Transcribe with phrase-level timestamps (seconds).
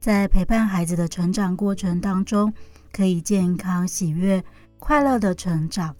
[0.00, 2.52] 在陪伴孩子的成长过程当中，
[2.92, 4.42] 可以健康、喜悦、
[4.78, 5.94] 快乐的成长。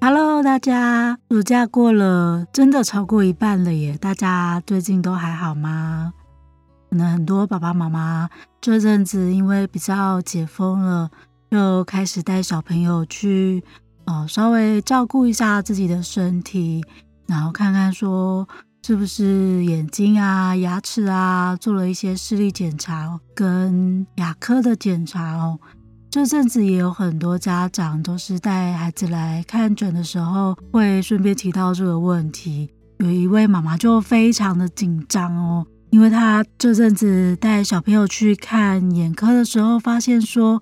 [0.00, 3.96] Hello，大家，暑假过了，真的超过一半了耶！
[3.98, 6.14] 大家最近都还好吗？
[6.90, 8.28] 可能很多爸爸妈妈
[8.60, 11.10] 这阵子因为比较解封了，
[11.50, 13.62] 就开始带小朋友去，
[14.06, 16.82] 呃，稍微照顾一下自己的身体。
[17.26, 18.46] 然后看看说
[18.84, 25.56] 是不是眼睛啊、牙齿啊做了一些视力检查跟牙科的检查哦。
[26.10, 32.70] 这阵子也有很多家长都是带孩子来看诊的时候，会顺便提到这个问题。
[32.98, 40.60] 有一位妈妈就非常的紧张哦，因为她这阵子带小朋友去看眼科的时候，发现说，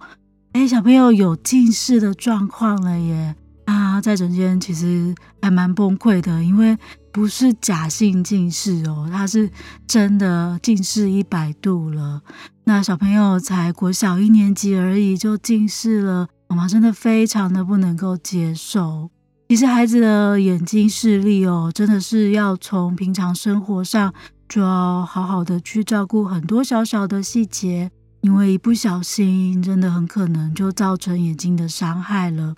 [0.52, 3.34] 哎，小朋友有近视的状况了耶。
[3.64, 6.76] 啊在诊间其实还蛮崩溃的，因为
[7.12, 9.50] 不是假性近视哦，他是
[9.86, 12.22] 真的近视一百度了。
[12.64, 19.10] 那小朋友才国小一年级而已就近视了，妈妈真的非常的不能够接受。
[19.48, 24.14] 其实孩子的眼睛视力哦，真的是要从平常生活上
[24.48, 32.54] 就要好好的去照顾很多小小的细节，因为一不小心真的很可能就造成眼睛的伤害了。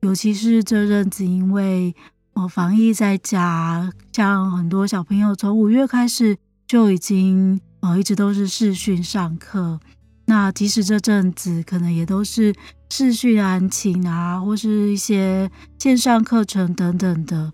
[0.00, 1.94] 尤其是这阵子，因为
[2.34, 9.78] 哦防疫在家，像很多小朋友从五月开始就已经哦一直都是视讯上课。
[10.26, 12.54] 那即使这阵子可能也都是
[12.88, 17.52] 视讯安亲啊，或是一些线上课程等等的。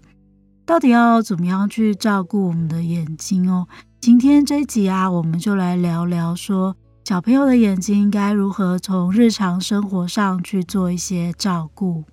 [0.65, 3.66] 到底要怎么样去照顾我们的眼睛哦？
[4.00, 12.05] 今天这一集啊，我们就来聊聊说小朋友的眼睛该如何从日常生活上去做一些照顾。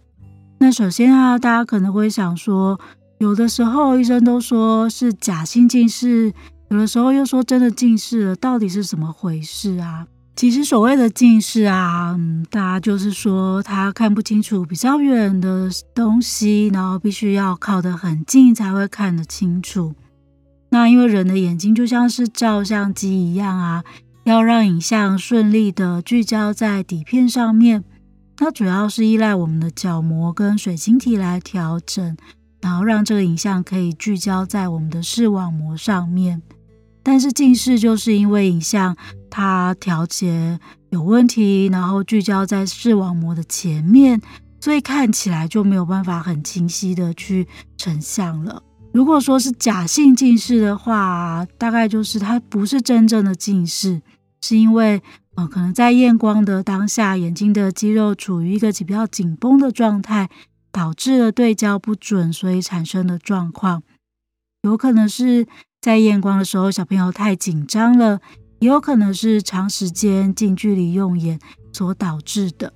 [0.57, 2.79] 那首先啊，大家可能会想说，
[3.19, 6.33] 有的时候医生都说是假性近视，
[6.69, 10.07] 有的时候又说真的近视了，到底是怎么回事啊？
[10.35, 19.93] 其实所谓的近视啊，嗯，大家就是说他看不清楚比较远的东西，然后必须要靠得很近才会看得清楚。
[20.69, 23.83] 那因为人的眼睛就像是照相机一样啊，
[24.23, 27.83] 要让影像顺利的聚焦在底片上面。
[28.37, 32.17] 它主要是依赖我们的角膜跟水晶体来调整，
[32.59, 36.41] 然后让这个影像可以聚焦在我们的视网膜上面。
[37.01, 38.95] 但是近视就是因为影像
[39.29, 40.59] 它调节
[40.89, 44.21] 有问题，然后聚焦在视网膜的前面，
[44.59, 47.47] 所以看起来就没有办法很清晰的去
[47.77, 48.61] 成像了。
[48.91, 54.01] 如果说是假性近视的话，大概就是它不是真正的近视，
[54.41, 55.01] 是因为。
[55.35, 60.29] 呃，可能在验光的当下，眼睛的肌肉处于一个比较紧绷的状态，
[60.71, 63.83] 导致了对焦不准，所以产生的状况。
[64.63, 65.45] 有可能是
[65.81, 68.19] 在验光的时候，小朋友太紧张了，
[68.59, 71.39] 也有可能是长时间近距离用眼
[71.71, 72.73] 所导致的。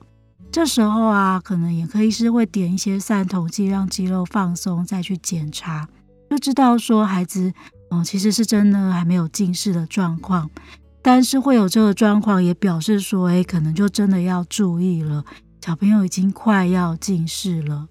[0.52, 5.88] 这时候啊，可能眼科医师会点一些散瞳剂，让肌肉放松，再去检查，
[6.30, 7.54] 就知道说孩子，
[7.92, 10.50] 嗯，其实是真的还没有近视的状况。
[11.02, 15.24] 但是会有这个状况，也表示说，哎，可能就真的要注意了。
[15.64, 17.88] 小朋友已经快要近视了，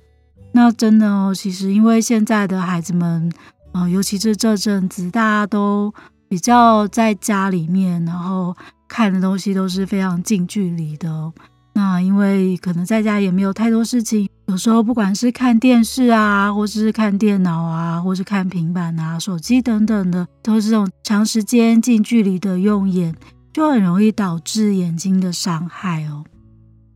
[0.52, 3.30] 那真的哦，其实因为现在的孩子们，
[3.72, 5.92] 呃，尤其是这阵子，大家都
[6.28, 8.56] 比较在家里面，然后
[8.88, 11.32] 看的东西都是非常近距离的哦。
[11.78, 23.14] 那因为可能在家也没有太多事情，有时候不管是看电视啊，或是看电脑啊，或是看平板啊、手机等等的，都是这种长时间近距离的用眼，
[23.52, 26.24] 就很容易导致眼睛的伤害哦。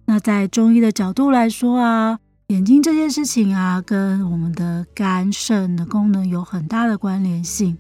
[0.07, 2.19] 那在中医的角度来说啊，
[2.49, 7.79] 眼睛这件事情啊，跟我们的肝肾的功能有很大的关联性。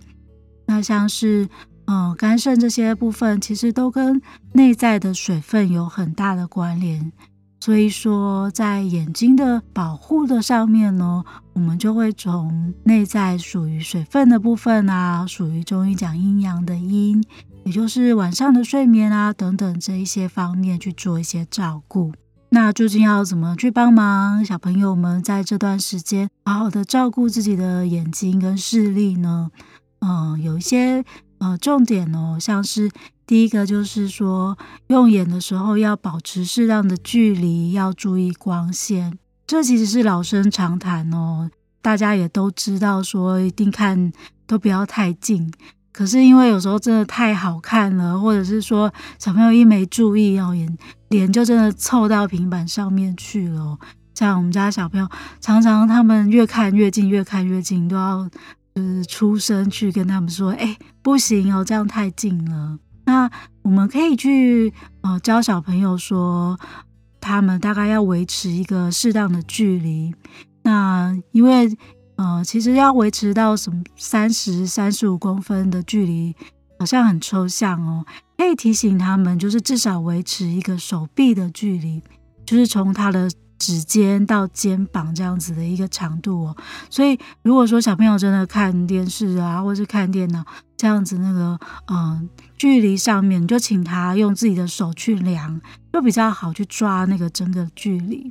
[0.66, 1.48] 那像是。
[1.86, 7.12] 嗯，肝肾这些部分其实都跟内在的水分有很大的关联，
[7.60, 17.22] 所以说在眼睛的保护的上面呢，我们就会从内在属于水分的部分啊，属于中医讲阴阳的阴，
[17.64, 22.12] 也就是晚上的睡眠啊等等这一些方面去做一些照顾。
[22.50, 29.50] 那究竟要怎么去帮忙小朋友们在这段时间好好的照顾自己的眼睛跟视力呢？
[30.00, 31.04] 嗯，有一些。
[31.42, 32.88] 呃，重点哦，像是
[33.26, 34.56] 第一个就是说，
[34.86, 39.18] 用眼的时候要保持适当的距离，要注意光线。
[39.44, 41.50] 这其实是老生常谈哦，
[41.80, 44.12] 大家也都知道，说一定看
[44.46, 45.52] 都不要太近。
[45.92, 50.78] 可是因为有时候真的太好看了，或者是说小朋友一没注意哦，眼
[51.08, 53.76] 脸就真的凑到平板上面去了。
[54.14, 55.08] 像我们家小朋友，
[55.40, 58.30] 常常他们越看越近，越看越近，都要
[58.74, 63.30] 就是出声去跟他们说：“哎，不行哦，这样太近了。”那
[63.62, 64.72] 我们可以去
[65.02, 66.58] 呃教小朋友说，
[67.20, 70.14] 他们大概要维持一个适当的距离。
[70.62, 71.76] 那因为
[72.16, 76.34] 呃其实要维持到什么三十、三十五公分的距离，
[76.78, 78.06] 好像很抽象哦。
[78.38, 82.02] 可以提醒他们，就是至少维持一个手臂的距离，
[82.46, 83.28] 就是从他的。
[83.62, 86.56] 指尖到肩膀这样子的一个长度哦，
[86.90, 90.44] 所以如果说小朋友真的看电视啊，或是看电脑
[90.76, 91.56] 这样子那个
[91.86, 92.28] 嗯
[92.58, 95.60] 距离上面，就请他用自己的手去量，
[95.92, 98.28] 就比较好去抓那个整个距离。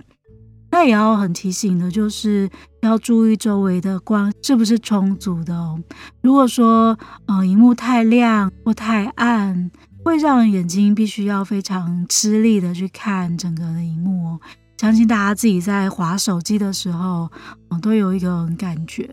[0.70, 2.50] 那也要很提醒的，就是
[2.82, 5.82] 要注意周围的光是不是充足的哦。
[6.22, 9.72] 如果说呃荧幕太亮或太暗，
[10.04, 14.40] 会让眼睛必须要非常吃力的去看整个的荧幕哦。
[14.82, 17.30] 相信大家自己在滑手机的时候，
[17.70, 19.08] 我都有一个感觉，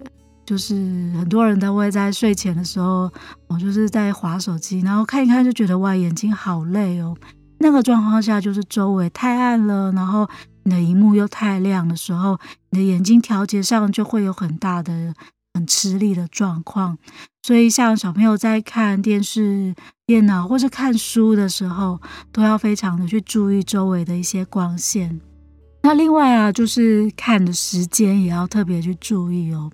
[0.47, 0.75] 就是
[1.19, 3.13] 很多人都会在睡前的时候，
[3.49, 7.15] 我就是在滑手机，然后看一看就觉得哇，眼睛好累哦。
[7.59, 10.27] 那个状况下，就是周围太暗了，然后
[10.63, 15.13] 你的荧幕又太亮的时候，你的眼睛调节上就会有很大的
[15.53, 16.97] 很吃力的状况。
[17.43, 19.75] 所以，像小朋友在看电视、
[20.07, 22.01] 电脑或是看书的时候，
[22.33, 25.21] 都要非常的去注意周围的一些光线。
[25.89, 29.71] 那另外啊，就是看的时间也要特别去注意哦。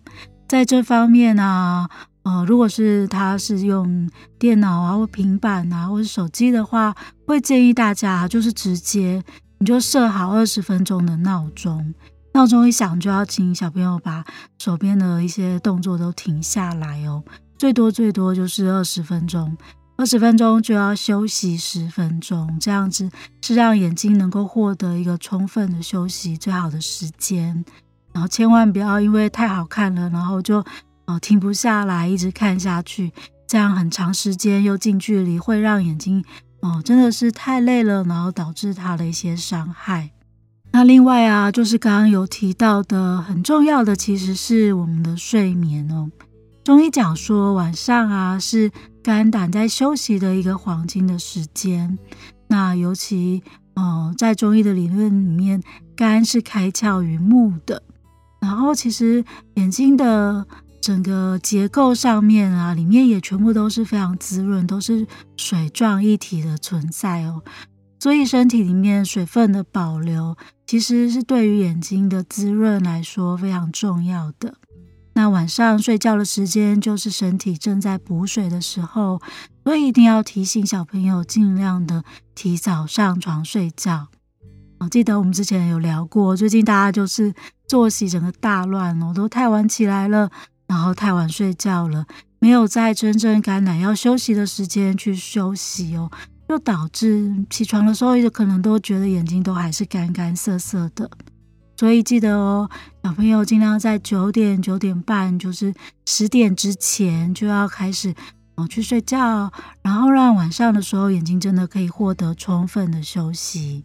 [0.46, 1.90] 在这方面啊，
[2.22, 4.08] 呃，如果是他是用
[4.38, 6.94] 电脑啊，或平板啊，或者手机的话，
[7.26, 9.20] 会建议大家就是直接
[9.58, 11.92] 你就设好二十分钟的闹钟，
[12.32, 14.24] 闹钟一响就要请小朋友把
[14.60, 17.24] 手边的一些动作都停下来哦，
[17.58, 19.56] 最多最多就是二十分钟。
[19.96, 23.08] 二十分钟就要休息十分钟，这样子
[23.42, 27.64] 是让眼睛能够获得一个充分的休息最好的时间。
[28.12, 30.64] 然后千万不要因为太好看了，然后就
[31.06, 33.12] 哦停不下来，一直看下去，
[33.46, 36.24] 这样很长时间又近距离，会让眼睛
[36.60, 40.10] 哦真的是太累了，然后导致它的一些伤害。
[40.72, 46.10] 那另外啊，就是刚刚有提到的，很重要的其实是我们的睡眠哦。
[46.64, 48.70] 中医讲说，晚上啊是
[49.04, 51.98] 肝胆在休息的一个黄金的时间。
[52.48, 53.42] 那尤其，
[53.74, 55.62] 呃，在中医的理论里面，
[55.94, 57.82] 肝是开窍于目的。
[58.40, 59.22] 然后，其实
[59.56, 60.46] 眼睛的
[60.80, 65.06] 整个结构上面啊，里面也全部都是非常滋润，都是
[65.36, 67.42] 水状一体的存在哦。
[68.00, 70.34] 所以，身体里面水分的保留，
[70.66, 74.54] 其实是对于眼睛的滋润来说非常重要的。
[75.14, 79.20] 那晚上睡觉的时间就是身体正在补水的时候，
[79.62, 84.08] 所以一定要提醒小朋友尽量的提早上床睡觉。
[84.80, 87.32] 我记得我们之前有聊过，最近大家就是
[87.66, 90.30] 作息整个大乱哦，都太晚起来了，
[90.66, 92.04] 然后太晚睡觉了，
[92.40, 96.10] 没有在真正肝胆要休息的时间去休息哦，
[96.48, 101.08] 就导致起床的时候，可能都觉得眼睛都还是干干涩涩的。
[101.84, 102.66] 所以记得哦，
[103.02, 105.74] 小朋友尽量在九点、九点半，就是
[106.06, 108.14] 十点之前就要开始
[108.54, 113.84] 哦去睡觉，然后让晚上的时候眼睛真的可以获得充分的休息。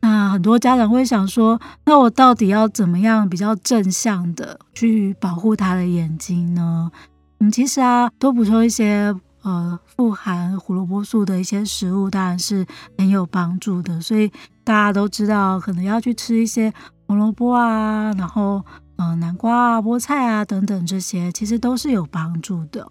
[0.00, 6.90] 那很多家长会想说，那我到底要怎么样比较正向的去保护他的眼睛呢？
[7.38, 9.14] 嗯，其实啊，多补充一些。
[9.42, 12.66] 呃，富含胡萝卜素的一些食物当然是
[12.98, 14.30] 很有帮助的，所以
[14.62, 16.70] 大家都知道，可能要去吃一些
[17.10, 18.64] 红萝卜啊，然后
[18.94, 22.88] 呃南瓜啊、菠菜啊等等这些，其实都是有帮助的。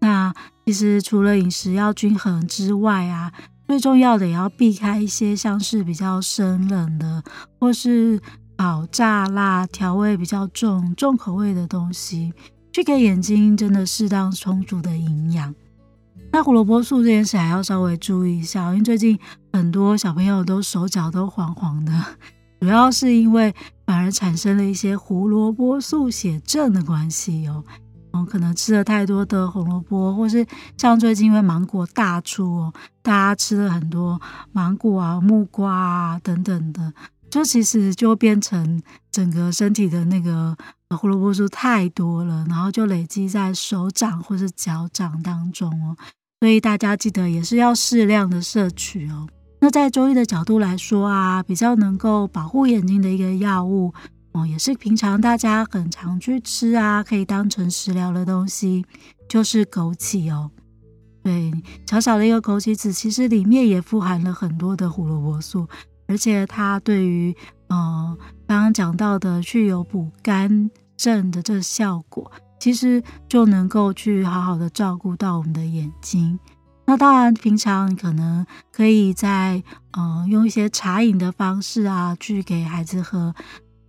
[0.00, 0.32] 那
[0.64, 3.30] 其实除了饮食要均衡之外啊，
[3.66, 7.22] 最重要的也要避开一些像是比较生冷的，
[7.60, 8.18] 或是
[8.56, 12.32] 烤炸辣、调味比较重、重口味的东西，
[12.72, 15.54] 去给眼睛真的适当充足的营养。
[16.32, 19.18] 那胡萝卜素这件事还要稍微注意一下，因为最近
[19.52, 21.92] 很多小朋友都手脚都黄黄的，
[22.60, 23.54] 主要是因为
[23.86, 27.64] 反而产生了一些胡萝卜素血症的关系哦。
[28.12, 30.46] 嗯，可能吃了太多的红萝卜，或是
[30.76, 32.72] 像最近因为芒果大出哦，
[33.02, 34.20] 大家吃了很多
[34.52, 36.92] 芒果啊、木瓜啊等等的，
[37.30, 40.56] 就其实就变成整个身体的那个。
[40.96, 45.94] 胡萝卜素太多了，然后就累积在手掌或是脚掌当中哦，
[46.40, 49.28] 所以大家记得也是要适量的摄取哦。
[49.60, 53.92] 那在中医的角度来说啊，比较能够保护眼睛的一个药物
[54.32, 58.84] 哦，也是平常大家很常去吃啊，可以当成食疗的东西，
[59.28, 60.50] 就是枸杞哦。
[61.24, 61.52] 对，
[61.86, 65.66] 小小的一个枸杞子，其实里面也富含了很多的胡萝卜素，
[66.06, 67.36] 而且它对于
[67.66, 76.38] 呃刚刚讲到的去有补肝肾的这个效果，其实就能够去好好的照顾到我们的眼睛。
[76.88, 83.34] 那当然，平常可能可以在呃用一些茶饮的方式啊，去给孩子喝，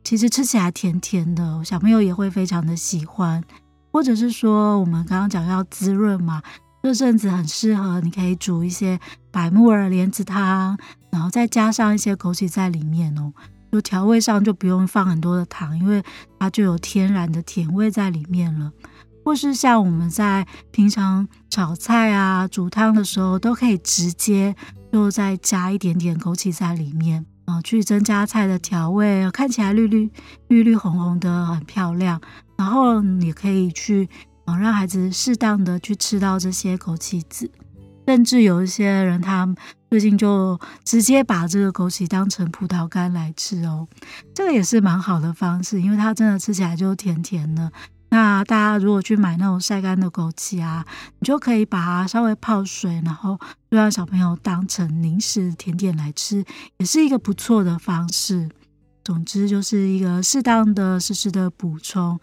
[0.04, 3.42] 其实吃起来甜甜的，小朋友也会非常的喜欢。
[3.94, 6.44] 或者是说，我们刚刚讲要滋润嘛。
[6.84, 9.00] 这阵子很适合，你可以煮一些
[9.32, 10.78] 百木耳莲子汤，
[11.10, 13.32] 然后再加上一些枸杞在里面哦。
[13.72, 16.04] 就调味上就不用放很多的糖，因为
[16.38, 18.70] 它就有天然的甜味在里面了。
[19.24, 24.56] 或是像我们在平常炒菜啊、煮汤的时候，都可以直接
[24.92, 30.10] 就再加一点点枸杞在里面啊，去增加菜的调味，看起来绿绿
[30.48, 32.20] 绿绿红红的，很漂亮。
[32.58, 34.10] 然后你可以去
[34.46, 34.58] 啊。
[34.58, 37.52] 让孩子适当的去吃到这些枸杞子，
[38.08, 39.48] 甚至有一些人他
[39.90, 43.88] 最近就直接把这个枸杞当成葡萄干来吃哦，
[44.34, 47.72] 这个也是蛮好的方式，因为它真的吃起来就甜甜的。
[48.12, 50.86] 那大家如果去买那种晒干的枸杞啊，
[51.20, 53.40] 你就可以把它稍微泡水，然后
[53.70, 56.44] 就让小朋友当成零食甜点来吃，
[56.78, 58.50] 也是一个不错的方式。
[59.04, 62.20] 总之就是一个适当的适时的补充。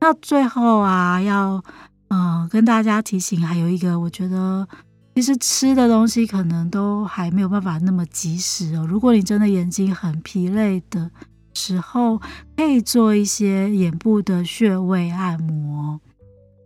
[0.00, 1.62] 那最后啊，要、
[2.08, 4.66] 呃、跟大家提醒，还有一个，我觉得
[5.14, 8.86] 其实吃的东西可能都还没有办法那么及时哦。
[8.86, 11.10] 如果你真的眼睛很疲累的
[11.54, 12.20] 时候，
[12.56, 16.00] 可以做一些眼部的穴位按摩。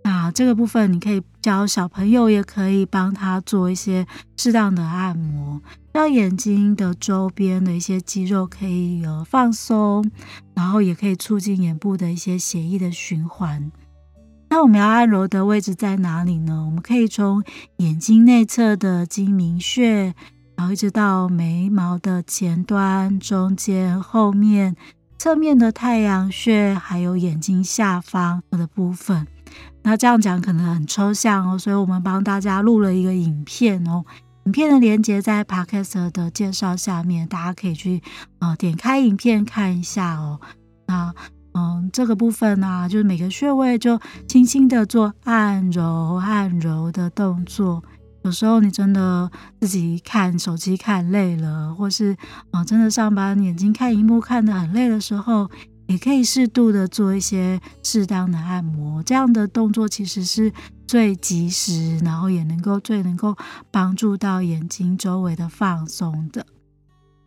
[0.03, 5.62] 那这个部分你可以教小朋友，也可以帮他做一些适当的按摩，
[5.95, 10.11] 让眼睛的周边的一些肌肉可以有放松，
[10.55, 13.73] 然后也可以促进眼部的一些血液的循环。
[14.50, 16.64] 那我们要按揉的位置在哪里呢？
[16.67, 17.43] 我们可以从
[17.79, 20.14] 眼睛内侧的睛明穴，
[20.56, 24.76] 然后一直到眉毛的前端、中间、后面、
[25.18, 29.26] 侧面的太阳穴，还有眼睛下方的部分。
[29.82, 34.04] 那这样讲可能很抽象哦，所以我们帮大家录了一个影片哦。
[34.46, 38.02] 影片的连接在 Podcast 的介绍下面，大家可以去
[38.40, 40.40] 呃点开影片看一下哦。
[40.87, 41.14] 那
[41.54, 47.82] 嗯，这个部分呢、就是每个穴位就轻轻的做按揉、按揉的动作。
[48.25, 52.16] 有时候你真的自己看手机看累了，或是
[52.50, 55.50] 啊、真的上班眼睛看荧幕看得很累的时候。
[55.87, 60.50] 也可以适度的做一些适当的按摩，这样的动作其实是
[60.87, 63.37] 最及时，然后也能够最能够
[63.71, 66.47] 帮助到眼睛周围的放松的。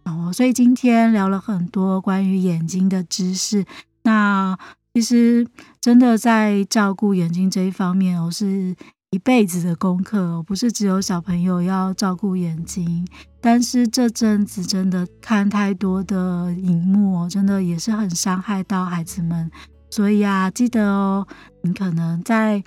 [0.06, 3.63] 哦，所以今天聊了很多关于眼睛的知识。
[4.01, 4.58] 那
[4.96, 5.48] 其实
[5.80, 8.75] 真的在照顾眼睛这一方面，我是。
[9.12, 13.08] 一辈子的功课，不是只有小朋友要照顾眼睛，
[13.40, 19.50] 但是这阵子真的看太多的荧幕，真的也是很伤害到孩子们。
[19.90, 21.26] 所以啊，记得哦，
[21.62, 22.62] 你可能在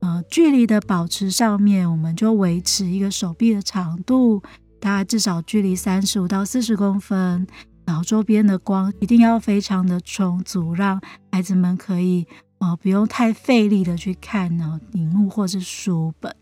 [0.00, 4.42] 呃距离的保持上面，我们就维持一个手臂的长度，
[4.78, 7.46] 大概至少距离三十五到四十公分，
[7.86, 11.00] 然后周边的光一定要非常的充足，让
[11.32, 12.26] 孩子们可以。
[12.58, 16.34] 哦，不用太费力的去看呢，荧幕或是书本。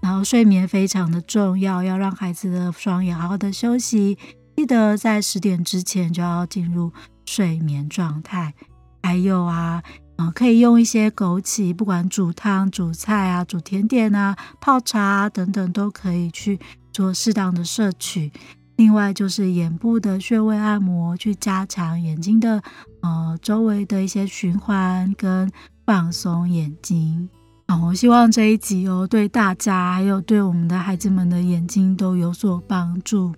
[0.00, 4.16] 然后睡眠非常的重要，要让孩子的双眼好好的休息。
[4.56, 6.92] 记得在十点之前就要进入
[7.24, 8.54] 睡眠状态。
[9.02, 9.82] 还有啊，
[10.16, 16.60] 呃，可以用一些枸杞，不管煮汤、煮菜啊、煮甜点啊、泡茶啊等等，都可以去
[16.92, 18.30] 做适当的摄取。
[18.76, 22.62] 另外就是眼部的穴位按摩，去加强眼睛的
[23.00, 25.50] 呃周围的一些循环跟
[25.84, 27.28] 放松眼睛。
[27.68, 33.34] 好，我希望这一集哦对大家还有对我们的孩子们的眼睛都有所帮助。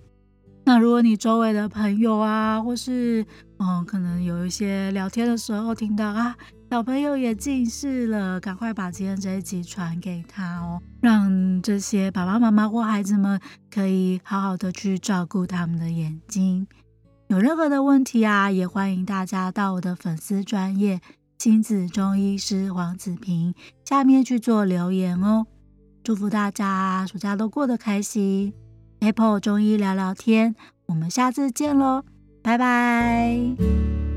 [0.65, 3.25] 那如果你周围的朋友啊，或是
[3.57, 6.35] 嗯可能有一些聊天的时候听到啊。
[6.69, 16.67] 小朋友也近视了，赶快把今天这一集传给他哦，让这些爸爸妈妈或孩子们可以好好的去照顾他们的眼睛。
[17.29, 21.01] 有任何的问题啊，也欢迎大家到我的粉丝专业
[21.39, 25.47] 亲子中医师黄子平下面去做留言哦。
[26.03, 28.53] 祝福大家暑假都过得开心。
[28.99, 30.55] Apple 中医聊聊天，
[30.87, 32.03] 我们下次见喽，
[32.41, 34.08] 拜拜。